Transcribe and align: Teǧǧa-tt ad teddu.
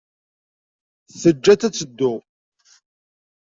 Teǧǧa-tt 1.21 1.67
ad 1.67 1.73
teddu. 1.75 2.13